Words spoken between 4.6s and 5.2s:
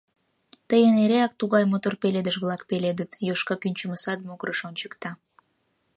ончыкта.